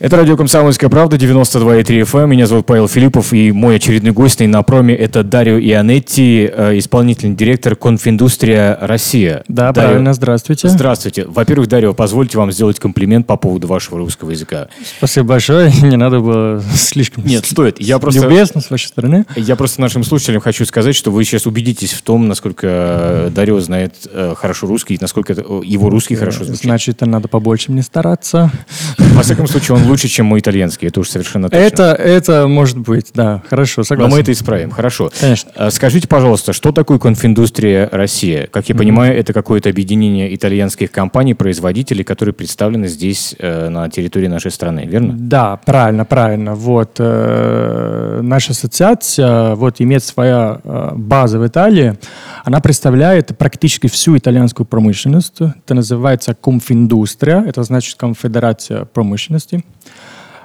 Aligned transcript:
Это 0.00 0.16
радио 0.16 0.34
«Комсомольская 0.34 0.88
правда», 0.88 1.16
92,3 1.16 1.84
FM. 1.84 2.28
Меня 2.28 2.46
зовут 2.46 2.64
Павел 2.64 2.88
Филиппов, 2.88 3.34
и 3.34 3.52
мой 3.52 3.76
очередной 3.76 4.12
гость 4.12 4.40
на 4.40 4.62
проме– 4.62 4.94
это 4.96 5.22
Дарио 5.22 5.58
Ионетти, 5.58 6.50
э, 6.50 6.78
исполнительный 6.78 7.36
директор 7.36 7.76
«Конфиндустрия 7.76 8.78
Россия». 8.80 9.44
Да, 9.46 9.72
Дарио... 9.72 9.88
правильно, 9.90 10.14
здравствуйте. 10.14 10.68
Здравствуйте. 10.68 11.26
Во-первых, 11.26 11.68
Дарио, 11.68 11.92
позвольте 11.92 12.38
вам 12.38 12.50
сделать 12.50 12.80
комплимент 12.80 13.26
по 13.26 13.36
поводу 13.36 13.66
вашего 13.66 13.98
русского 13.98 14.30
языка. 14.30 14.68
Спасибо 14.96 15.26
большое, 15.26 15.70
не 15.82 15.98
надо 15.98 16.20
было 16.20 16.62
слишком 16.74 17.26
Нет, 17.26 17.44
стоит. 17.44 17.78
Я 17.78 17.98
просто... 17.98 18.22
Любезно 18.22 18.62
с 18.62 18.70
вашей 18.70 18.86
стороны. 18.86 19.26
Я 19.36 19.54
просто 19.54 19.82
нашим 19.82 20.02
слушателям 20.02 20.40
хочу 20.40 20.64
сказать, 20.64 20.96
что 20.96 21.10
вы 21.10 21.24
сейчас 21.24 21.44
убедитесь 21.44 21.92
в 21.92 22.00
том, 22.00 22.26
насколько 22.26 22.66
э, 22.66 23.30
Дарио 23.34 23.60
знает 23.60 23.96
э, 24.10 24.32
хорошо 24.34 24.66
русский, 24.66 24.96
насколько 24.98 25.34
его 25.34 25.90
русский 25.90 26.14
хорошо 26.14 26.44
звучит. 26.44 26.62
Значит, 26.62 27.02
надо 27.02 27.28
побольше 27.28 27.70
мне 27.70 27.82
стараться. 27.82 28.50
Во 28.96 29.20
всяком 29.20 29.46
случае, 29.46 29.76
он 29.76 29.89
лучше, 29.90 30.08
чем 30.08 30.26
мой 30.26 30.40
итальянский, 30.40 30.88
это 30.88 31.00
уж 31.00 31.08
совершенно 31.08 31.48
точно. 31.48 31.62
Это, 31.62 31.84
это 31.92 32.46
может 32.48 32.78
быть, 32.78 33.10
да, 33.14 33.42
хорошо, 33.48 33.82
согласен. 33.82 34.10
Но 34.10 34.16
мы 34.16 34.22
это 34.22 34.32
исправим, 34.32 34.70
хорошо. 34.70 35.10
Конечно. 35.20 35.50
А, 35.54 35.70
скажите, 35.70 36.08
пожалуйста, 36.08 36.52
что 36.52 36.72
такое 36.72 36.98
конфиндустрия 36.98 37.88
Россия? 37.90 38.46
Как 38.46 38.68
я 38.68 38.74
mm-hmm. 38.74 38.78
понимаю, 38.78 39.18
это 39.18 39.32
какое-то 39.32 39.68
объединение 39.68 40.34
итальянских 40.34 40.90
компаний, 40.90 41.34
производителей, 41.34 42.04
которые 42.04 42.32
представлены 42.32 42.88
здесь, 42.88 43.34
э, 43.38 43.68
на 43.68 43.88
территории 43.90 44.28
нашей 44.28 44.50
страны, 44.50 44.86
верно? 44.86 45.14
Да, 45.18 45.56
правильно, 45.56 46.04
правильно. 46.04 46.54
Вот, 46.54 46.96
э, 46.98 48.20
наша 48.22 48.52
ассоциация 48.52 49.54
вот, 49.54 49.80
имеет 49.80 50.04
своя 50.04 50.60
э, 50.62 50.90
база 50.94 51.38
в 51.38 51.46
Италии. 51.46 51.98
Она 52.44 52.60
представляет 52.60 53.36
практически 53.36 53.88
всю 53.88 54.16
итальянскую 54.16 54.66
промышленность. 54.66 55.40
Это 55.40 55.74
называется 55.74 56.34
Конфиндустрия, 56.34 57.44
это 57.46 57.62
значит 57.62 57.96
конфедерация 57.96 58.84
промышленности. 58.84 59.64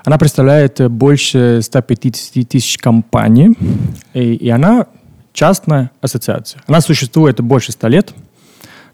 Она 0.03 0.17
представляет 0.17 0.89
больше 0.91 1.61
150 1.61 2.47
тысяч 2.47 2.77
компаний, 2.77 3.55
и, 4.13 4.35
и 4.35 4.49
она 4.49 4.87
частная 5.33 5.91
ассоциация. 6.01 6.61
Она 6.67 6.81
существует 6.81 7.41
больше 7.41 7.71
100 7.71 7.87
лет, 7.87 8.13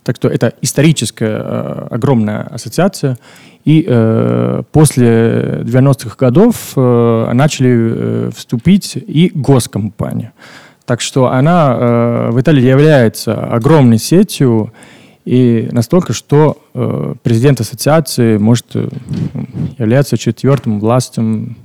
так 0.04 0.16
что 0.16 0.28
это 0.28 0.54
историческая 0.62 1.42
э, 1.44 1.88
огромная 1.92 2.44
ассоциация. 2.44 3.18
И 3.66 3.86
э, 3.88 4.64
после 4.72 5.62
90-х 5.64 6.16
годов 6.18 6.74
э, 6.76 7.32
начали 7.34 7.70
э, 7.70 8.32
вступить 8.36 8.96
и 8.96 9.32
госкомпании. 9.36 10.32
Так 10.86 11.02
что 11.02 11.28
она 11.28 11.78
э, 11.78 12.30
в 12.32 12.42
Италии 12.42 12.64
является 12.66 13.36
огромной 13.44 14.00
сетью, 14.00 14.74
и 15.26 15.70
настолько, 15.72 16.14
что 16.14 16.62
э, 16.74 17.16
президент 17.22 17.62
ассоциации 17.62 18.38
может 18.38 18.68
э, 18.76 18.90
являться 19.78 20.18
четвертым 20.18 20.80
властью 20.80 21.56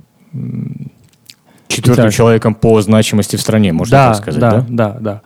Четвертым 1.67 2.09
человеком 2.11 2.55
по 2.55 2.81
значимости 2.81 3.35
в 3.35 3.41
стране, 3.41 3.73
можно 3.73 3.91
да, 3.91 4.07
так 4.07 4.21
сказать, 4.21 4.39
да? 4.39 4.51
Да, 4.51 4.65
да, 4.69 4.97
да. 4.99 5.21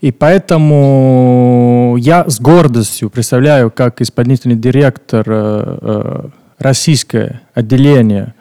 И 0.00 0.10
поэтому 0.10 1.96
я 1.98 2.28
с 2.28 2.40
гордостью 2.40 3.08
представляю, 3.08 3.70
как 3.70 4.00
исполнительный 4.00 4.56
директор 4.56 5.24
э, 5.26 5.78
э, 5.80 6.28
российское 6.58 7.40
отделение 7.54 8.34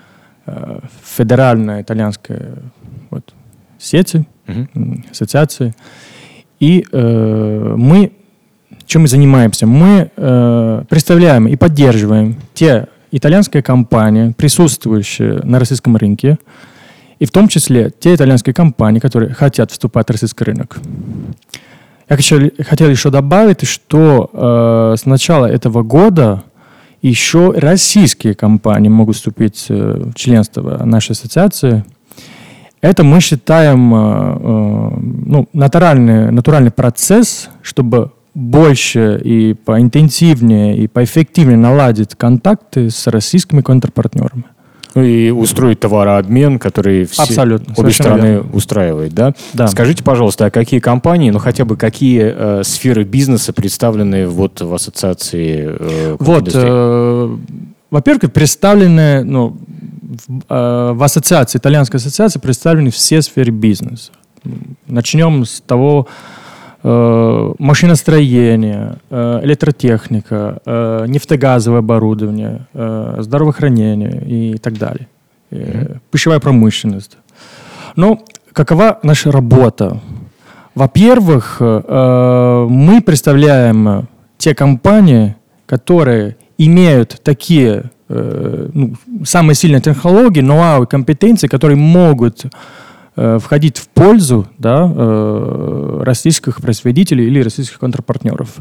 э, 0.45 0.79
федеральной 1.03 1.83
итальянской 1.83 2.39
вот, 3.11 3.33
сети, 3.77 4.25
угу. 4.47 5.03
ассоциации. 5.11 5.73
И 6.59 6.85
э, 6.91 7.73
мы 7.77 8.11
чем 8.91 9.03
мы 9.03 9.07
занимаемся? 9.07 9.65
Мы 9.67 10.11
э, 10.17 10.83
представляем 10.89 11.47
и 11.47 11.55
поддерживаем 11.55 12.35
те 12.53 12.87
итальянские 13.11 13.63
компании, 13.63 14.33
присутствующие 14.33 15.39
на 15.45 15.59
российском 15.59 15.95
рынке, 15.95 16.37
и 17.17 17.25
в 17.25 17.31
том 17.31 17.47
числе 17.47 17.89
те 17.97 18.13
итальянские 18.13 18.53
компании, 18.53 18.99
которые 18.99 19.33
хотят 19.33 19.71
вступать 19.71 20.07
в 20.07 20.11
российский 20.11 20.43
рынок. 20.43 20.79
Я 22.09 22.17
хочу, 22.17 22.51
хотел 22.67 22.89
еще 22.89 23.11
добавить, 23.11 23.65
что 23.65 24.29
э, 24.33 24.95
с 24.97 25.05
начала 25.05 25.45
этого 25.45 25.83
года 25.83 26.43
еще 27.01 27.53
российские 27.55 28.35
компании 28.35 28.89
могут 28.89 29.15
вступить 29.15 29.67
э, 29.69 30.01
в 30.13 30.15
членство 30.15 30.83
нашей 30.83 31.11
ассоциации. 31.11 31.85
Это 32.81 33.05
мы 33.05 33.21
считаем 33.21 33.95
э, 33.95 33.97
э, 33.97 34.99
ну, 35.27 35.47
натуральный, 35.53 36.29
натуральный 36.29 36.71
процесс, 36.71 37.47
чтобы 37.61 38.11
больше 38.33 39.19
и 39.23 39.53
поинтенсивнее 39.53 40.77
и 40.77 40.87
поэффективнее 40.87 41.57
наладить 41.57 42.15
контакты 42.15 42.89
с 42.89 43.07
российскими 43.07 43.61
контрпартнерами. 43.61 44.45
Ну 44.93 45.03
и 45.03 45.29
устроить 45.29 45.79
товарообмен, 45.79 46.59
который 46.59 47.05
все, 47.05 47.23
Абсолютно, 47.23 47.73
обе 47.77 47.91
страны 47.91 48.25
верно. 48.25 48.51
устраивает, 48.51 49.13
да? 49.13 49.33
Да. 49.53 49.67
Скажите, 49.67 50.03
пожалуйста, 50.03 50.45
а 50.45 50.51
какие 50.51 50.81
компании, 50.81 51.29
ну 51.29 51.39
хотя 51.39 51.63
бы 51.63 51.77
какие 51.77 52.33
э, 52.35 52.63
сферы 52.65 53.05
бизнеса 53.05 53.53
представлены 53.53 54.27
вот 54.27 54.59
в 54.59 54.73
ассоциации? 54.73 55.77
Э, 55.79 56.15
вот, 56.19 56.49
э, 56.53 57.37
во-первых, 57.89 58.33
представлены, 58.33 59.23
ну, 59.23 59.57
в, 60.27 60.41
э, 60.49 60.91
в 60.93 61.03
ассоциации, 61.03 61.57
итальянской 61.57 61.97
ассоциации 61.97 62.39
представлены 62.39 62.91
все 62.91 63.21
сферы 63.21 63.51
бизнеса. 63.51 64.11
Начнем 64.87 65.45
с 65.45 65.61
того, 65.61 66.07
Э, 66.07 66.40
машиностроение, 66.83 68.97
э, 69.09 69.39
электротехника, 69.43 70.59
э, 70.65 71.05
нефтегазовое 71.07 71.79
оборудование, 71.79 72.67
здравоохранение 73.19 74.23
и 74.25 74.57
так 74.57 74.77
далее, 74.77 75.07
mm-hmm. 75.51 75.99
пищевая 76.09 76.39
промышленность. 76.39 77.17
Но 77.95 78.23
какова 78.53 78.99
наша 79.03 79.31
работа? 79.31 79.99
Во-первых, 80.73 81.59
мы 81.59 83.01
представляем 83.05 84.07
те 84.37 84.55
компании, 84.55 85.35
которые 85.65 86.37
имеют 86.57 87.19
такие 87.23 87.91
ну, 88.07 88.93
самые 89.25 89.55
сильные 89.55 89.81
технологии, 89.81 90.39
ноу-хау 90.39 90.83
и 90.83 90.87
компетенции, 90.87 91.47
которые 91.47 91.77
могут 91.77 92.45
Э, 92.45 92.49
входить 93.15 93.77
в 93.77 93.89
пользу 93.89 94.47
да, 94.57 94.89
э, 94.93 96.01
российских 96.03 96.61
производителей 96.61 97.27
или 97.27 97.41
российских 97.41 97.79
контрпартнеров. 97.79 98.57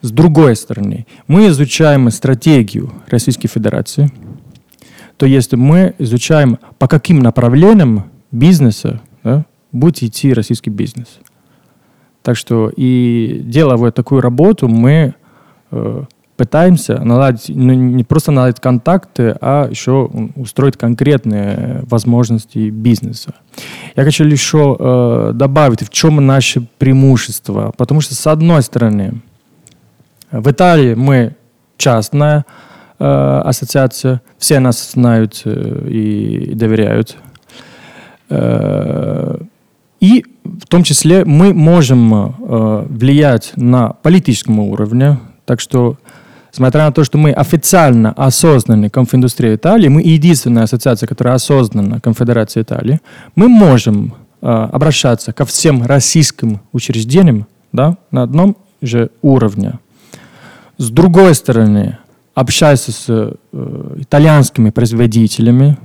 С 0.00 0.10
другой 0.10 0.54
стороны, 0.56 1.06
мы 1.26 1.48
изучаем 1.48 2.10
стратегию 2.10 2.92
Российской 3.08 3.48
Федерации, 3.48 4.12
то 5.16 5.26
есть 5.26 5.52
мы 5.54 5.94
изучаем, 5.98 6.58
по 6.78 6.86
каким 6.86 7.18
направлениям 7.18 8.04
бизнеса 8.30 9.00
да, 9.24 9.44
будет 9.72 10.02
идти 10.02 10.32
российский 10.32 10.70
бизнес. 10.70 11.18
Так 12.22 12.36
что 12.36 12.70
и 12.76 13.40
делая 13.44 13.90
такую 13.90 14.20
работу, 14.20 14.68
мы 14.68 15.14
э, 15.70 16.04
пытаемся 16.38 17.00
наладить, 17.04 17.48
ну, 17.48 17.74
не 17.74 18.04
просто 18.04 18.30
наладить 18.30 18.60
контакты, 18.60 19.36
а 19.40 19.68
еще 19.68 20.08
устроить 20.36 20.76
конкретные 20.76 21.80
возможности 21.82 22.70
бизнеса. 22.70 23.34
Я 23.96 24.04
хочу 24.04 24.24
еще 24.24 24.76
э, 24.78 25.32
добавить, 25.34 25.82
в 25.82 25.90
чем 25.90 26.24
наше 26.24 26.64
преимущество. 26.78 27.74
Потому 27.76 28.00
что, 28.00 28.14
с 28.14 28.26
одной 28.28 28.62
стороны, 28.62 29.20
в 30.30 30.48
Италии 30.48 30.94
мы 30.94 31.34
частная 31.76 32.46
э, 33.00 33.04
ассоциация, 33.04 34.22
все 34.38 34.60
нас 34.60 34.92
знают 34.92 35.42
э, 35.44 35.88
и 35.90 36.54
доверяют. 36.54 37.16
Э, 38.30 39.38
и 39.98 40.24
в 40.44 40.66
том 40.68 40.84
числе 40.84 41.24
мы 41.24 41.52
можем 41.52 42.14
э, 42.14 42.86
влиять 42.88 43.54
на 43.56 43.88
политическом 43.88 44.60
уровне. 44.60 45.18
Так 45.44 45.60
что 45.60 45.96
Несмотря 46.52 46.84
на 46.86 46.92
то, 46.92 47.04
что 47.04 47.18
мы 47.18 47.32
официально 47.32 48.12
осознаны 48.12 48.88
Конфиндустрия 48.90 49.54
Италии, 49.54 49.88
мы 49.88 50.02
единственная 50.02 50.64
ассоциация, 50.64 51.06
которая 51.06 51.34
осознана 51.34 52.00
Конфедерация 52.00 52.62
Италии, 52.62 53.00
мы 53.34 53.48
можем 53.48 54.14
э, 54.40 54.46
обращаться 54.46 55.32
ко 55.32 55.44
всем 55.44 55.84
российским 55.84 56.60
учреждениям 56.72 57.46
да, 57.72 57.98
на 58.10 58.22
одном 58.22 58.56
же 58.80 59.10
уровне. 59.22 59.78
С 60.78 60.90
другой 60.90 61.34
стороны, 61.34 61.98
общаясь 62.34 62.86
с 62.86 63.04
э, 63.08 63.34
итальянскими 63.96 64.70
производителями, 64.70 65.76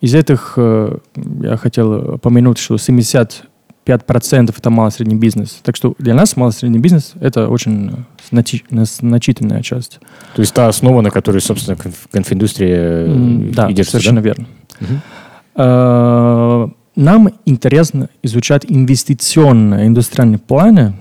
из 0.00 0.14
этих 0.14 0.54
э, 0.56 0.98
я 1.42 1.56
хотел 1.56 2.14
упомянуть, 2.14 2.58
что 2.58 2.78
70 2.78 3.44
5% 3.84 4.54
это 4.56 4.70
малый 4.70 4.90
средний 4.90 5.16
бизнес. 5.16 5.60
Так 5.62 5.76
что 5.76 5.94
для 5.98 6.14
нас 6.14 6.36
малый 6.36 6.52
средний 6.52 6.78
бизнес 6.78 7.12
это 7.20 7.48
очень 7.48 8.06
значительная 8.42 9.62
часть. 9.62 10.00
То 10.34 10.40
есть 10.40 10.54
та 10.54 10.68
основа, 10.68 11.00
на 11.00 11.10
которой, 11.10 11.40
собственно, 11.40 11.76
конфиндустрия 12.10 13.06
mm, 13.06 13.54
да, 13.54 13.68
держится, 13.68 13.92
совершенно 13.92 14.22
да? 14.22 14.28
верно. 14.28 14.46
Угу. 14.80 16.74
Нам 16.96 17.28
интересно 17.44 18.08
изучать 18.22 18.64
инвестиционные 18.68 19.88
индустриальные 19.88 20.38
планы, 20.38 20.94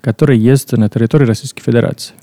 которые 0.00 0.40
есть 0.40 0.72
на 0.72 0.88
территории 0.88 1.26
Российской 1.26 1.62
Федерации. 1.62 2.14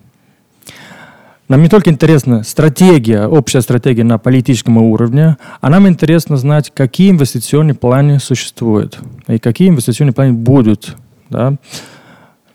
нам 1.48 1.62
не 1.62 1.70
только 1.70 1.92
интересна 1.92 2.44
стратегия, 2.44 3.28
общая 3.28 3.62
стратегия 3.62 4.04
на 4.04 4.18
политическом 4.18 4.78
уровне, 4.78 5.38
а 5.62 5.70
нам 5.70 5.88
интересно 5.88 6.36
знать, 6.36 6.72
какие 6.74 7.12
инвестиционные 7.12 7.76
планы 7.76 8.20
существуют 8.20 9.00
и 9.28 9.38
какие 9.40 9.70
инвестиционные 9.70 10.14
планы 10.14 10.34
будут 10.34 10.96
да, 11.30 11.56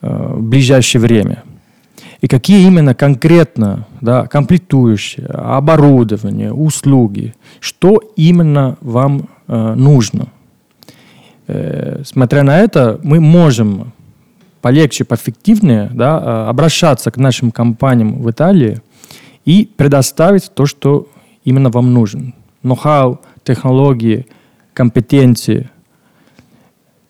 э, 0.02 0.34
в 0.34 0.42
ближайшее 0.42 1.00
время. 1.00 1.42
И 2.20 2.28
какие 2.28 2.66
именно 2.66 2.94
конкретно 2.94 3.86
да, 4.00 4.26
комплектующие, 4.26 5.26
оборудование, 5.26 6.52
услуги, 6.52 7.34
что 7.60 8.00
именно 8.14 8.76
вам 8.80 9.28
э, 9.48 9.74
нужно. 9.74 10.28
Э, 11.46 12.02
смотря 12.04 12.42
на 12.42 12.58
это, 12.58 13.00
мы 13.02 13.20
можем 13.20 13.92
полегче, 14.60 15.04
поэффективнее 15.04 15.90
да, 15.94 16.18
э, 16.18 16.50
обращаться 16.50 17.10
к 17.10 17.16
нашим 17.16 17.50
компаниям 17.50 18.20
в 18.20 18.30
Италии 18.30 18.82
и 19.46 19.70
предоставить 19.76 20.52
то, 20.52 20.66
что 20.66 21.08
именно 21.44 21.70
вам 21.70 21.94
нужен. 21.94 22.34
Ноу-хау, 22.62 23.20
технологии, 23.44 24.26
компетенции. 24.74 25.70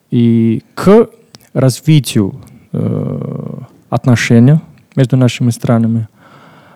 И 0.09 0.63
к 0.73 1.09
развитию 1.53 2.41
э, 2.71 3.59
отношений 3.89 4.59
между 4.95 5.17
нашими 5.17 5.49
странами, 5.51 6.07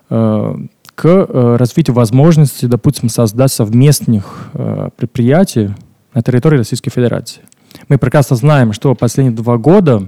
э, 0.09 0.55
к 0.95 1.05
э, 1.05 1.55
развитию 1.57 1.95
возможности, 1.95 2.65
допустим, 2.65 3.09
создать 3.09 3.51
совместных 3.51 4.49
э, 4.53 4.89
предприятий 4.95 5.71
на 6.13 6.21
территории 6.21 6.57
Российской 6.57 6.89
Федерации. 6.89 7.41
Мы 7.89 7.97
прекрасно 7.97 8.37
знаем, 8.37 8.71
что 8.71 8.95
последние 8.95 9.35
два 9.35 9.57
года 9.57 10.07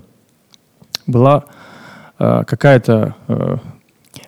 была 1.06 1.46
какая-то 2.18 3.16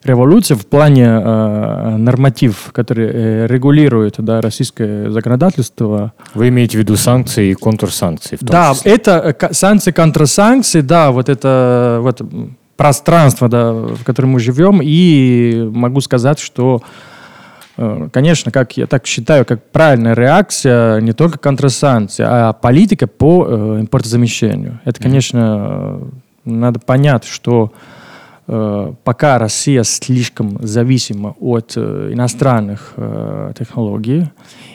революция 0.04 0.56
в 0.56 0.66
плане 0.66 1.06
э, 1.06 1.96
норматив, 1.98 2.70
который 2.72 3.48
регулирует 3.48 4.16
да, 4.20 4.42
российское 4.42 5.10
законодательство. 5.10 6.14
Вы 6.34 6.50
имеете 6.50 6.78
в 6.78 6.82
виду 6.82 6.96
санкции 6.96 7.52
и 7.52 7.54
контрсанкции? 7.54 8.38
Да, 8.42 8.74
числе. 8.74 8.94
это 8.94 9.36
санкции, 9.52 9.92
контрсанкции, 9.92 10.82
да, 10.82 11.12
вот 11.12 11.30
это 11.30 12.00
вот 12.02 12.22
пространство, 12.80 13.50
да, 13.50 13.74
в 13.74 14.06
котором 14.06 14.30
мы 14.30 14.40
живем, 14.40 14.80
и 14.82 15.70
могу 15.74 16.00
сказать, 16.00 16.40
что 16.40 16.82
э, 17.76 18.08
Конечно, 18.14 18.54
как 18.54 18.78
я 18.78 18.88
так 18.88 19.06
считаю, 19.06 19.44
как 19.44 19.70
правильная 19.72 20.14
реакция 20.14 21.02
не 21.02 21.12
только 21.12 21.38
контрсанкции, 21.38 22.24
а 22.26 22.54
политика 22.54 23.06
по 23.06 23.46
э, 23.46 23.82
импортозамещению. 23.82 24.80
Это, 24.86 25.02
конечно, 25.02 26.00
надо 26.46 26.80
понять, 26.80 27.26
что 27.26 27.74
э, 28.48 28.94
пока 29.04 29.40
Россия 29.40 29.84
слишком 29.84 30.66
зависима 30.66 31.36
от 31.42 31.74
э, 31.76 32.12
иностранных 32.14 32.94
э, 32.96 33.52
технологий, 33.60 34.30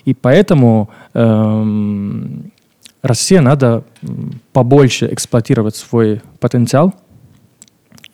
и 0.05 0.13
поэтому 0.13 0.91
э, 1.15 1.65
Россия 3.01 3.41
надо 3.41 3.83
побольше 4.53 5.09
эксплуатировать 5.11 5.77
свой 5.77 6.21
потенциал 6.39 6.95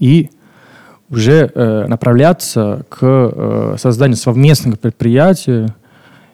и 0.00 0.31
уже 1.08 1.50
э, 1.55 1.87
направляться 1.87 2.85
к 2.88 2.99
э, 3.02 3.76
созданию 3.79 4.17
совместных 4.17 4.81
предприятий, 4.81 5.67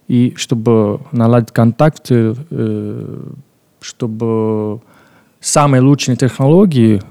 и 0.08 0.34
чтобы 0.36 1.00
наладить 1.12 1.52
контакты, 1.52 2.34
э, 2.50 3.22
чтобы 3.80 4.80
самые 5.40 5.80
лучшие 5.80 6.16
технологии 6.16 7.02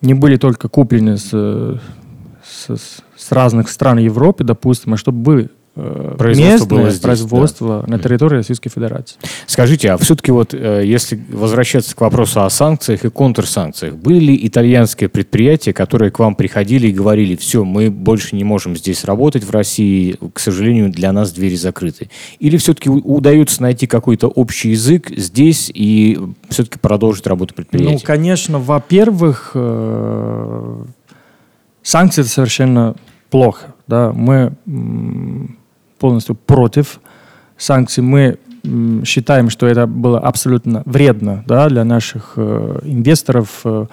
не 0.00 0.14
были 0.14 0.36
только 0.36 0.68
куплены 0.68 1.16
с, 1.16 1.30
с, 1.30 3.00
с 3.16 3.32
разных 3.32 3.68
стран 3.68 3.98
Европы, 3.98 4.44
допустим, 4.44 4.94
а 4.94 4.96
чтобы 4.96 5.18
были 5.18 5.44
э, 5.44 5.48
Производство 5.76 6.52
местное 6.52 6.68
было 6.68 6.90
здесь, 6.90 7.00
производство 7.02 7.84
на 7.86 7.98
территории 7.98 8.36
Российской 8.36 8.70
Федерации. 8.70 9.18
Скажите, 9.46 9.92
а 9.92 9.98
все-таки 9.98 10.32
вот, 10.32 10.54
э, 10.54 10.82
если 10.86 11.22
возвращаться 11.30 11.94
к 11.94 12.00
вопросу 12.00 12.42
о 12.42 12.48
санкциях 12.48 13.04
и 13.04 13.10
контрсанкциях, 13.10 13.94
были 13.94 14.18
ли 14.18 14.46
итальянские 14.46 15.10
предприятия, 15.10 15.74
которые 15.74 16.10
к 16.10 16.18
вам 16.18 16.34
приходили 16.34 16.88
и 16.88 16.92
говорили, 16.92 17.36
все, 17.36 17.62
мы 17.64 17.90
больше 17.90 18.36
не 18.36 18.44
можем 18.44 18.74
здесь 18.74 19.04
работать 19.04 19.44
в 19.44 19.50
России, 19.50 20.16
к 20.32 20.38
сожалению, 20.38 20.90
для 20.90 21.12
нас 21.12 21.32
двери 21.32 21.56
закрыты? 21.56 22.08
Или 22.38 22.56
все-таки 22.56 22.88
удается 22.88 23.60
найти 23.60 23.86
какой-то 23.86 24.28
общий 24.28 24.70
язык 24.70 25.10
здесь 25.14 25.70
и 25.74 26.18
все-таки 26.48 26.78
продолжить 26.78 27.26
работу 27.26 27.52
Ну, 27.54 27.64
предприятия? 27.64 28.06
конечно, 28.06 28.58
во-первых, 28.58 29.50
э, 29.54 30.84
санкции 31.82 32.22
это 32.22 32.30
совершенно 32.30 32.94
плохо. 33.28 33.74
Да? 33.86 34.12
Мы 34.12 34.54
полностью 35.98 36.34
против 36.34 37.00
санкций. 37.56 38.02
Мы 38.02 38.38
считаем, 39.04 39.50
что 39.50 39.66
это 39.66 39.86
было 39.86 40.18
абсолютно 40.18 40.82
вредно 40.86 41.44
да, 41.46 41.68
для 41.68 41.84
наших 41.84 42.32
э, 42.36 42.80
инвесторов, 42.82 43.60
э, 43.64 43.86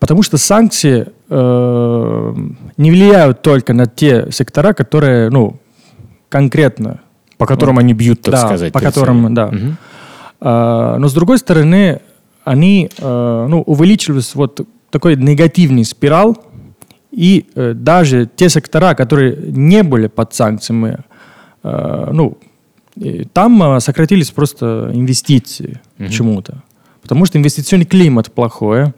потому 0.00 0.22
что 0.22 0.36
санкции 0.36 1.06
э, 1.28 2.34
не 2.76 2.90
влияют 2.90 3.42
только 3.42 3.72
на 3.72 3.86
те 3.86 4.26
сектора, 4.32 4.72
которые 4.72 5.30
ну, 5.30 5.60
конкретно 6.28 7.00
по 7.40 7.46
которым 7.46 7.78
они 7.78 7.94
бьют, 7.94 8.20
так 8.20 8.32
да, 8.32 8.46
сказать. 8.46 8.70
по 8.70 8.80
которым, 8.80 9.32
да. 9.34 9.46
Мгм. 9.46 9.76
А, 10.40 10.98
но 10.98 11.08
с 11.08 11.14
другой 11.14 11.38
стороны, 11.38 12.02
они 12.44 12.90
э, 12.98 13.46
ну, 13.48 13.62
увеличились 13.62 14.34
вот 14.34 14.60
такой 14.90 15.16
негативный 15.16 15.86
спираль, 15.86 16.34
и 17.10 17.46
э, 17.54 17.72
даже 17.74 18.28
те 18.36 18.50
сектора, 18.50 18.94
которые 18.94 19.36
не 19.36 19.82
были 19.82 20.08
под 20.08 20.34
санкциями, 20.34 20.98
ну, 21.62 22.38
и 22.96 23.24
там 23.24 23.62
э, 23.62 23.80
сократились 23.80 24.30
просто 24.30 24.90
инвестиции 24.92 25.80
Мгм. 25.98 26.08
почему-то. 26.08 26.62
Потому 27.02 27.24
что 27.24 27.38
инвестиционный 27.38 27.86
климат 27.86 28.30
плохой. 28.32 28.92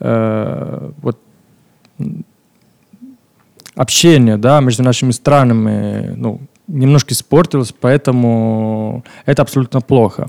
Э, 0.00 0.90
вот 1.02 1.18
общение 3.74 4.36
да, 4.36 4.60
между 4.60 4.82
нашими 4.82 5.10
странами 5.12 6.14
ну, 6.16 6.40
немножко 6.66 7.14
испортилось, 7.14 7.72
поэтому 7.78 9.04
это 9.26 9.42
абсолютно 9.42 9.80
плохо. 9.80 10.28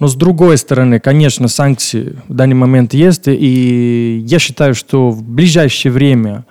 Но 0.00 0.08
с 0.08 0.14
другой 0.14 0.58
стороны, 0.58 1.00
конечно, 1.00 1.48
санкции 1.48 2.16
в 2.28 2.34
данный 2.34 2.54
момент 2.54 2.94
есть, 2.94 3.28
и 3.28 4.24
я 4.26 4.38
считаю, 4.38 4.74
что 4.74 5.10
в 5.10 5.22
ближайшее 5.22 5.92
время 5.92 6.44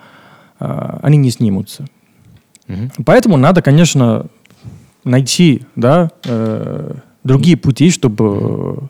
э, 0.60 1.00
они 1.02 1.18
не 1.18 1.32
снимутся. 1.32 1.86
Мгм. 2.68 2.92
Поэтому 3.06 3.38
надо, 3.38 3.62
конечно, 3.62 4.28
найти 5.08 5.64
да, 5.76 6.12
э, 6.26 6.94
другие 7.24 7.58
пути, 7.58 7.90
чтобы 7.90 8.90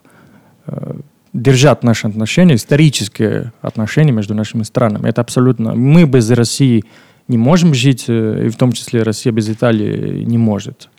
э, 0.66 0.94
держать 1.34 1.84
наши 1.84 2.08
отношения, 2.08 2.56
исторические 2.56 3.54
отношения 3.62 4.12
между 4.12 4.34
нашими 4.34 4.64
странами. 4.64 5.10
Это 5.10 5.22
абсолютно... 5.22 5.76
Мы 5.76 6.06
без 6.06 6.30
России 6.32 6.84
не 7.28 7.38
можем 7.38 7.74
жить, 7.74 8.06
э, 8.08 8.46
и 8.48 8.50
в 8.50 8.56
том 8.56 8.72
числе 8.72 9.04
Россия 9.04 9.32
без 9.32 9.50
Италии 9.50 10.24
не 10.24 10.38
может. 10.38 10.90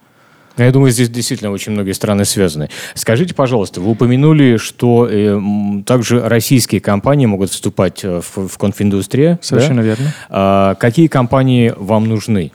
Ну, 0.59 0.65
Я 0.65 0.73
думаю, 0.73 0.91
здесь 0.91 1.09
действительно 1.09 1.53
очень 1.53 1.73
многие 1.73 1.93
страны 1.93 2.25
связаны. 2.25 2.69
Скажите, 2.95 3.33
пожалуйста, 3.33 3.81
вы 3.81 3.93
упомянули, 3.93 4.57
что 4.57 5.09
э, 5.09 5.41
также 5.87 6.21
российские 6.29 6.81
компании 6.81 7.27
могут 7.27 7.51
вступать 7.51 8.05
э, 8.05 8.21
в, 8.21 8.49
в 8.49 8.59
конфиндустрию. 8.59 9.39
Совершенно 9.41 9.83
да? 9.83 9.89
верно. 9.89 10.15
А 10.29 10.75
какие 10.75 11.07
компании 11.07 11.73
вам 11.77 12.09
нужны? 12.09 12.51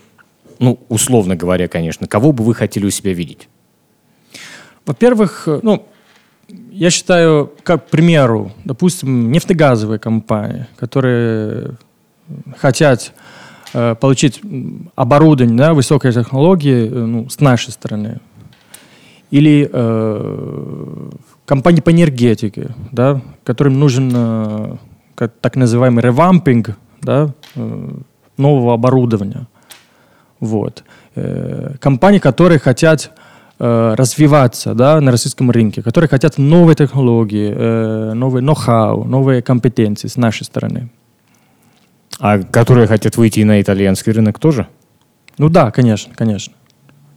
Ну, 0.60 0.80
условно 0.90 1.36
говоря, 1.36 1.68
конечно. 1.68 2.08
Кого 2.08 2.32
бы 2.32 2.44
вы 2.44 2.54
хотели 2.54 2.86
у 2.86 2.90
себя 2.90 3.14
видеть? 3.14 3.50
Во-первых, 4.86 5.44
э, 5.48 5.60
ну, 5.64 5.86
я 6.72 6.90
считаю, 6.90 7.52
как 7.64 7.88
к 7.88 7.90
примеру, 7.90 8.52
допустим, 8.66 9.32
нефтегазовые 9.32 10.00
компании, 10.00 10.68
которые 10.76 11.78
хотят 12.58 13.14
э, 13.74 13.96
получить 13.96 14.42
оборудование, 14.96 15.58
да, 15.58 15.74
высокой 15.74 16.12
технологии 16.12 16.88
э, 16.88 17.06
ну, 17.06 17.30
с 17.30 17.40
нашей 17.40 17.72
стороны. 17.72 18.20
Или 19.32 19.70
э, 19.72 21.10
компании 21.46 21.82
по 21.82 21.92
энергетике, 21.92 22.76
да, 22.92 23.22
которым 23.44 23.80
нужен 23.80 24.12
э, 24.14 24.76
как, 25.16 25.34
так 25.42 25.56
называемый 25.56 26.04
ревампинг 26.04 26.78
да, 27.02 27.34
э, 27.56 27.90
нового 28.38 28.74
оборудования. 28.74 29.48
Вот. 30.44 30.84
Э, 31.16 31.76
компании, 31.80 32.20
которые 32.20 32.60
хотят 32.60 33.12
э, 33.60 33.94
развиваться 33.98 34.74
да, 34.74 35.00
на 35.00 35.12
российском 35.12 35.50
рынке, 35.50 35.82
которые 35.82 36.10
хотят 36.10 36.38
новые 36.38 36.76
технологии, 36.76 37.54
э, 37.56 38.14
новые 38.14 38.44
ноу-хау, 38.44 39.06
новые 39.06 39.42
компетенции 39.42 40.10
с 40.10 40.18
нашей 40.18 40.44
стороны. 40.44 40.90
А 42.20 42.40
которые 42.40 42.88
хотят 42.88 43.16
выйти 43.16 43.40
на 43.40 43.62
итальянский 43.62 44.12
рынок 44.12 44.38
тоже? 44.38 44.68
Ну 45.38 45.48
да, 45.48 45.72
конечно, 45.72 46.14
конечно. 46.14 46.54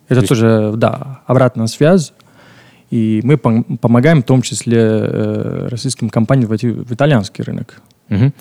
Это 0.09 0.21
есть- 0.21 0.28
тоже, 0.28 0.75
да, 0.76 1.21
обратная 1.26 1.66
связь. 1.66 2.12
И 2.92 3.21
мы 3.25 3.35
пом- 3.35 3.78
помогаем 3.78 4.23
в 4.23 4.25
том 4.25 4.42
числе 4.42 4.78
э, 4.78 5.68
российским 5.68 6.11
компаниям 6.11 6.49
войти 6.49 6.68
в 6.68 6.92
итальянский 6.92 7.42
рынок. 7.42 7.83
Угу. 8.09 8.33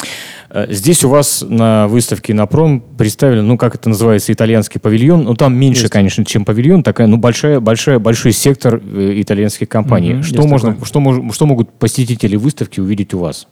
Здесь 0.69 1.03
у 1.03 1.09
вас 1.09 1.43
на 1.47 1.87
выставке 1.87 2.33
на 2.33 2.45
пром 2.45 2.79
представлен, 2.79 3.47
ну, 3.47 3.57
как 3.57 3.75
это 3.75 3.89
называется, 3.89 4.31
итальянский 4.31 4.79
павильон. 4.79 5.23
Ну, 5.23 5.33
там 5.35 5.55
меньше, 5.55 5.83
есть. 5.83 5.93
конечно, 5.93 6.23
чем 6.23 6.45
павильон, 6.45 6.83
такая, 6.83 7.07
ну, 7.07 7.17
большая, 7.17 7.59
большая, 7.59 7.99
большой 7.99 8.31
сектор 8.31 8.75
э, 8.75 9.13
итальянских 9.15 9.67
компаний. 9.67 10.15
Угу, 10.15 10.23
что, 10.23 10.47
можно, 10.47 10.77
что, 10.85 11.31
что 11.31 11.45
могут 11.45 11.71
посетители 11.71 12.35
выставки 12.35 12.79
увидеть 12.79 13.13
у 13.13 13.19
вас? 13.19 13.47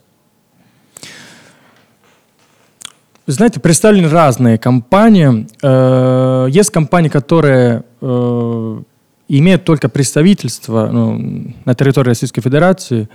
Знаете, 3.26 3.58
представлены 3.58 4.08
разные 4.08 4.58
компании. 4.58 5.46
Э, 5.62 6.46
есть 6.50 6.70
компании, 6.70 7.08
которые 7.08 7.84
имеют 9.28 9.64
только 9.64 9.88
представительство 9.88 10.88
ну, 10.92 11.54
на 11.64 11.74
территории 11.74 12.08
Российской 12.08 12.42
Федерации, 12.42 13.08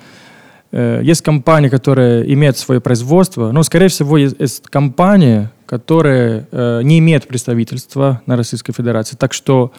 есть 0.72 1.22
компании, 1.22 1.70
которые 1.70 2.32
имеют 2.34 2.58
свое 2.58 2.80
производство, 2.80 3.52
но, 3.52 3.64
скорее 3.64 3.88
всего, 3.88 4.18
есть, 4.18 4.36
есть 4.40 4.68
компании, 4.68 5.50
которые 5.66 6.48
э, 6.52 6.82
не 6.84 7.00
имеют 7.00 7.28
представительства 7.28 8.22
на 8.26 8.36
Российской 8.38 8.74
Федерации. 8.74 9.16
Так 9.16 9.34
что 9.34 9.72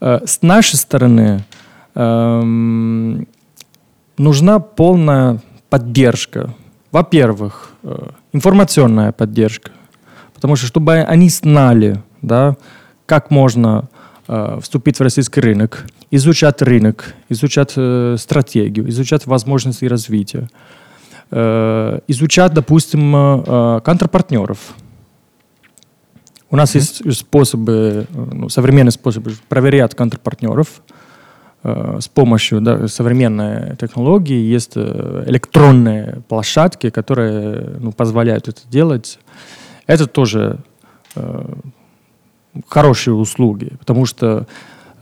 э, 0.00 0.20
с 0.24 0.42
нашей 0.42 0.76
стороны 0.76 1.44
э, 1.94 2.42
нужна 4.18 4.58
полная 4.58 5.40
поддержка. 5.68 6.54
Во-первых, 6.90 7.72
э, 7.82 8.10
информационная 8.32 9.12
поддержка, 9.12 9.70
потому 10.34 10.56
что 10.56 10.66
чтобы 10.66 10.94
они 10.94 11.28
знали, 11.28 12.02
да, 12.20 12.56
как 13.06 13.30
можно 13.30 13.84
э, 13.84 13.91
вступить 14.26 14.98
в 14.98 15.02
российский 15.02 15.40
рынок, 15.40 15.86
изучать 16.10 16.62
рынок, 16.62 17.14
изучать 17.28 17.72
э, 17.76 18.16
стратегию, 18.18 18.88
изучать 18.88 19.26
возможности 19.26 19.86
развития, 19.86 20.48
э, 21.30 22.00
изучать, 22.06 22.52
допустим, 22.54 23.16
э, 23.16 23.80
контрпартнеров. 23.84 24.74
У 26.50 26.56
нас 26.56 26.74
mm-hmm. 26.74 27.06
есть 27.06 27.18
способы, 27.18 28.06
э, 28.08 28.14
ну, 28.14 28.48
современные 28.50 28.92
способы 28.92 29.32
проверять 29.48 29.94
контрпартнеров 29.94 30.82
э, 31.64 31.98
с 32.00 32.08
помощью 32.08 32.60
да, 32.60 32.86
современной 32.88 33.74
технологии. 33.76 34.38
Есть 34.38 34.72
э, 34.76 35.24
электронные 35.26 36.22
площадки, 36.28 36.90
которые 36.90 37.78
ну, 37.80 37.90
позволяют 37.90 38.48
это 38.48 38.60
делать. 38.68 39.18
Это 39.86 40.06
тоже 40.06 40.58
э, 41.16 41.54
хорошие 42.68 43.14
услуги, 43.14 43.72
потому 43.78 44.06
что 44.06 44.46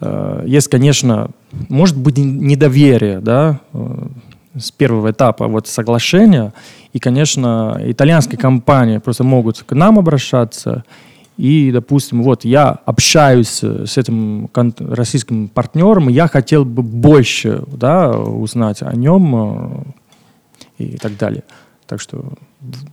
Э, 0.00 0.42
есть, 0.46 0.68
конечно, 0.68 1.30
может 1.68 1.96
быть 1.96 2.16
недоверие, 2.18 3.20
да, 3.20 3.60
э, 3.72 4.06
с 4.58 4.70
первого 4.70 5.10
этапа 5.10 5.46
вот 5.46 5.68
соглашения. 5.68 6.52
И, 6.92 6.98
конечно, 6.98 7.80
итальянские 7.84 8.38
компании 8.38 8.98
просто 8.98 9.22
могут 9.22 9.62
к 9.62 9.72
нам 9.72 9.98
обращаться. 9.98 10.84
И, 11.36 11.70
допустим, 11.72 12.22
вот 12.22 12.44
я 12.44 12.78
общаюсь 12.84 13.62
с 13.62 13.96
этим 13.96 14.50
российским 14.78 15.48
партнером, 15.48 16.10
и 16.10 16.12
я 16.12 16.26
хотел 16.28 16.64
бы 16.64 16.82
больше 16.82 17.62
да, 17.72 18.10
узнать 18.10 18.82
о 18.82 18.94
нем 18.94 19.84
э, 20.78 20.82
и 20.82 20.96
так 20.96 21.16
далее. 21.16 21.44
Так 21.86 22.00
что 22.00 22.24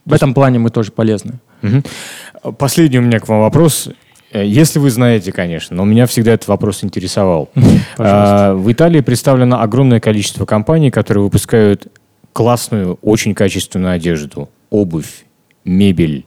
в 0.05 0.13
этом 0.13 0.33
плане 0.33 0.59
мы 0.59 0.69
тоже 0.69 0.91
полезны. 0.91 1.39
Угу. 1.63 2.53
Последний 2.53 2.99
у 2.99 3.01
меня 3.01 3.19
к 3.19 3.27
вам 3.27 3.41
вопрос. 3.41 3.89
Э, 4.31 4.45
если 4.45 4.79
вы 4.79 4.89
знаете, 4.89 5.31
конечно, 5.31 5.75
но 5.75 5.85
меня 5.85 6.05
всегда 6.05 6.33
этот 6.33 6.47
вопрос 6.47 6.83
интересовал. 6.83 7.49
А, 7.99 8.53
в 8.53 8.71
Италии 8.71 9.01
представлено 9.01 9.61
огромное 9.61 9.99
количество 9.99 10.45
компаний, 10.45 10.91
которые 10.91 11.23
выпускают 11.23 11.87
классную, 12.31 12.99
очень 13.01 13.33
качественную 13.33 13.93
одежду, 13.93 14.49
обувь, 14.69 15.25
мебель, 15.65 16.25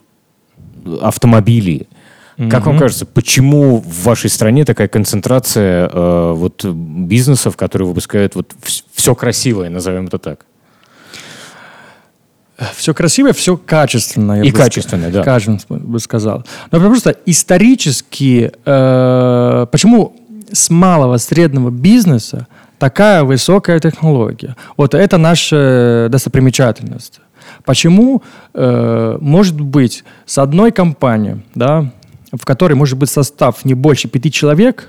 автомобили. 1.00 1.86
Как 2.48 2.66
вам 2.66 2.78
кажется, 2.78 3.04
почему 3.04 3.76
в 3.76 4.04
вашей 4.04 4.30
стране 4.30 4.64
такая 4.64 4.88
концентрация 4.88 5.88
э, 5.92 6.32
вот 6.34 6.64
бизнесов, 6.64 7.56
которые 7.56 7.86
выпускают 7.88 8.34
вот 8.34 8.54
все 8.92 9.14
красивое, 9.14 9.68
назовем 9.68 10.06
это 10.06 10.18
так? 10.18 10.46
Все 12.74 12.94
красивое, 12.94 13.32
все 13.32 13.56
качественное. 13.56 14.42
И 14.42 14.50
качественное, 14.50 15.10
да. 15.10 15.22
Качественно 15.22 15.78
бы 15.78 15.98
сказал. 15.98 16.44
Но 16.70 16.80
просто 16.80 17.16
исторически, 17.26 18.52
э, 18.64 19.66
почему 19.70 20.16
с 20.52 20.70
малого 20.70 21.16
среднего 21.16 21.70
бизнеса 21.70 22.46
такая 22.78 23.24
высокая 23.24 23.78
технология? 23.80 24.56
Вот 24.76 24.94
это 24.94 25.16
наша 25.18 26.08
достопримечательность. 26.10 27.20
Почему 27.64 28.22
э, 28.54 29.18
может 29.20 29.60
быть 29.60 30.04
с 30.26 30.38
одной 30.38 30.72
компанией, 30.72 31.42
да, 31.54 31.90
в 32.32 32.44
которой 32.44 32.74
может 32.74 32.98
быть 32.98 33.10
состав 33.10 33.64
не 33.64 33.74
больше 33.74 34.08
пяти 34.08 34.30
человек, 34.30 34.88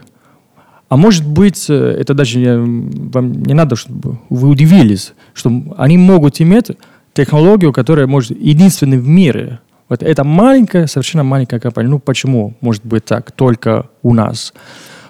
а 0.92 0.98
может 0.98 1.26
быть, 1.26 1.70
э, 1.70 1.74
это 1.74 2.14
даже 2.14 2.40
вам 2.60 3.32
не 3.44 3.54
надо, 3.54 3.78
чтобы 3.78 4.20
вы 4.30 4.50
удивились, 4.50 5.14
что 5.34 5.50
они 5.78 5.98
могут 5.98 6.42
иметь 6.42 6.72
технологию, 7.14 7.74
которая 7.74 8.08
может 8.08 8.32
единственной 8.32 8.98
в 8.98 9.08
мире. 9.08 9.60
Вот 9.90 10.04
это 10.04 10.24
маленькая, 10.24 10.88
совершенно 10.88 11.24
маленькая 11.24 11.60
компания. 11.60 11.90
Ну 11.90 12.00
почему 12.00 12.56
может 12.62 12.86
быть 12.86 13.06
так 13.06 13.32
только 13.32 13.88
у 14.02 14.14
нас? 14.14 14.54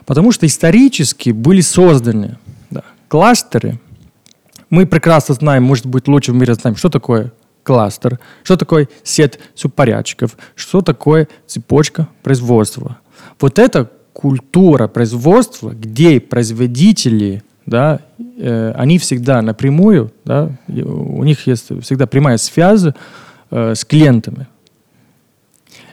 Потому 0.06 0.32
что 0.32 0.46
исторически 0.46 1.30
были 1.30 1.62
созданы 1.62 2.38
да, 2.70 2.84
кластеры. 3.08 3.80
Мы 4.70 4.86
прекрасно 4.86 5.36
знаем, 5.36 5.64
может 5.64 5.86
быть, 5.86 6.08
лучше 6.08 6.32
в 6.32 6.36
мире 6.36 6.56
знаем, 6.56 6.76
что 6.76 6.90
такое 6.90 7.32
кластер, 7.64 8.20
что 8.44 8.58
такое 8.58 8.90
сеть 9.04 9.38
субпорядчиков, 9.54 10.38
что 10.56 10.82
такое 10.82 11.28
цепочка 11.46 12.08
производства. 12.24 12.98
Вот 13.40 13.60
эта 13.60 13.92
культура 14.14 14.88
производства, 14.88 15.70
где 15.70 16.20
производители 16.20 17.44
да, 17.66 18.00
э, 18.38 18.72
они 18.76 18.98
всегда 18.98 19.42
напрямую, 19.42 20.12
да, 20.26 20.50
у 20.68 21.24
них 21.24 21.48
есть 21.48 21.72
всегда 21.84 22.08
прямая 22.08 22.38
связь 22.38 22.86
э, 23.52 23.76
с 23.76 23.86
клиентами. 23.86 24.48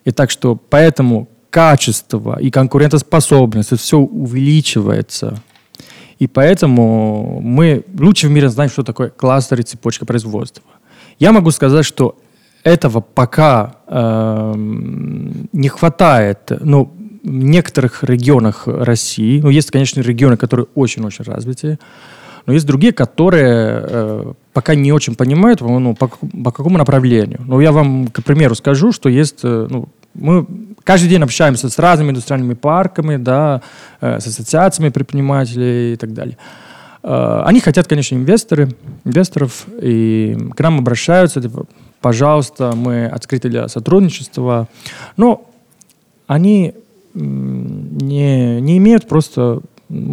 И 0.05 0.11
так 0.11 0.31
что 0.31 0.57
поэтому 0.57 1.29
качество 1.51 2.39
и 2.41 2.51
конкурентоспособность, 2.51 3.77
все 3.79 3.99
увеличивается. 3.99 5.43
И 6.19 6.27
поэтому 6.27 7.41
мы 7.41 7.85
лучше 7.99 8.29
в 8.29 8.31
мире 8.31 8.49
знаем, 8.49 8.71
что 8.71 8.83
такое 8.83 9.11
кластер 9.11 9.61
и 9.61 9.63
цепочка 9.63 10.05
производства. 10.05 10.65
Я 11.19 11.33
могу 11.33 11.51
сказать, 11.51 11.85
что 11.85 12.17
этого 12.65 13.01
пока 13.01 13.77
э, 13.87 14.53
не 14.57 15.69
хватает. 15.69 16.53
Ну, 16.61 16.93
некоторых 17.28 18.04
регионах 18.04 18.62
России, 18.66 19.40
ну, 19.40 19.50
есть, 19.50 19.70
конечно, 19.70 20.00
регионы, 20.00 20.37
которые 20.37 20.66
очень-очень 20.75 21.25
развитые, 21.25 21.78
но 22.47 22.54
есть 22.54 22.66
другие, 22.66 22.92
которые 22.92 23.82
э, 23.87 24.32
пока 24.54 24.75
не 24.75 24.90
очень 24.92 25.14
понимают, 25.14 25.61
ну, 25.61 25.94
по, 25.94 26.08
по 26.08 26.50
какому 26.50 26.78
направлению. 26.78 27.40
Но 27.47 27.61
я 27.61 27.73
вам, 27.73 28.08
к 28.08 28.23
примеру, 28.23 28.54
скажу, 28.54 28.90
что 28.92 29.08
есть, 29.11 29.40
э, 29.42 29.66
ну, 29.68 29.88
мы 30.14 30.47
каждый 30.82 31.11
день 31.11 31.23
общаемся 31.23 31.68
с 31.68 31.78
разными 31.78 32.11
индустриальными 32.11 32.54
парками, 32.54 33.16
да, 33.16 33.61
э, 34.00 34.18
с 34.18 34.26
ассоциациями 34.26 34.88
предпринимателей 34.88 35.92
и 35.92 35.97
так 35.97 36.14
далее. 36.14 36.38
Э, 37.02 37.42
они 37.44 37.61
хотят, 37.61 37.87
конечно, 37.87 38.16
инвесторы, 38.16 38.75
инвесторов, 39.04 39.66
и 39.80 40.37
к 40.56 40.61
нам 40.61 40.78
обращаются, 40.78 41.42
типа, 41.42 41.66
пожалуйста, 42.00 42.73
мы 42.75 43.06
открыты 43.06 43.49
для 43.49 43.68
сотрудничества. 43.68 44.68
Но 45.16 45.50
они 46.26 46.75
не, 47.15 48.61
не 48.61 48.79
имеют 48.79 49.09
просто 49.09 49.61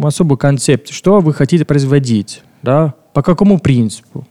особую 0.02 0.38
концепцию, 0.38 0.94
что 0.94 1.20
вы 1.20 1.34
хотите 1.34 1.64
производить, 1.64 2.42
да, 2.62 2.94
по 3.12 3.22
какому 3.22 3.58
принципу. 3.58 4.26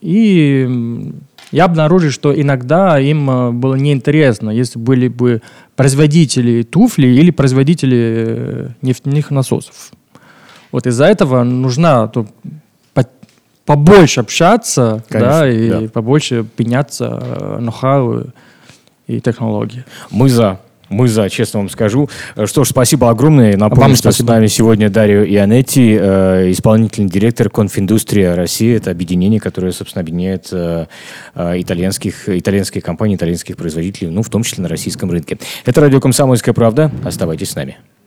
И 0.00 1.12
я 1.52 1.64
обнаружил, 1.64 2.10
что 2.10 2.38
иногда 2.38 2.98
им 3.00 3.30
э, 3.30 3.50
было 3.52 3.74
неинтересно, 3.76 4.50
если 4.50 4.78
были 4.78 5.08
бы 5.08 5.42
производители 5.74 6.62
туфли 6.62 7.06
или 7.08 7.30
производители 7.30 7.96
э, 7.98 8.68
нефтяных 8.82 9.30
насосов. 9.30 9.92
Вот 10.70 10.86
из-за 10.86 11.06
этого 11.06 11.44
нужно 11.44 12.08
то, 12.08 12.26
по, 12.94 13.04
побольше 13.64 14.20
общаться, 14.20 15.02
Конечно, 15.08 15.40
да, 15.40 15.50
и 15.50 15.70
да. 15.70 15.88
побольше 15.88 16.44
пеняться 16.44 17.18
э, 17.22 17.58
ноу-хау 17.60 18.26
и 19.06 19.20
технологии. 19.20 19.84
Мы 20.10 20.28
за. 20.28 20.60
Мы 20.88 21.08
за, 21.08 21.28
честно 21.28 21.60
вам 21.60 21.68
скажу. 21.68 22.08
Что 22.44 22.64
ж, 22.64 22.68
спасибо 22.68 23.10
огромное. 23.10 23.56
Напомню, 23.56 23.82
вам 23.82 23.94
что 23.94 24.10
спасибо. 24.10 24.26
с 24.26 24.30
нами 24.30 24.46
сегодня 24.46 24.90
Дарио 24.90 25.24
Ионетти, 25.24 25.96
э, 25.98 26.50
исполнительный 26.50 27.10
директор 27.10 27.50
Конфиндустрия 27.50 28.34
России. 28.34 28.76
Это 28.76 28.90
объединение, 28.90 29.40
которое, 29.40 29.72
собственно, 29.72 30.02
объединяет 30.02 30.48
э, 30.52 30.86
э, 31.34 31.60
итальянских, 31.60 32.28
итальянские 32.28 32.82
компании, 32.82 33.16
итальянских 33.16 33.56
производителей, 33.56 34.10
ну, 34.10 34.22
в 34.22 34.28
том 34.28 34.42
числе 34.42 34.62
на 34.62 34.68
российском 34.68 35.10
рынке. 35.10 35.38
Это 35.64 35.80
радио 35.80 36.00
«Комсомольская 36.00 36.54
правда». 36.54 36.90
Оставайтесь 37.04 37.50
с 37.50 37.56
нами. 37.56 37.78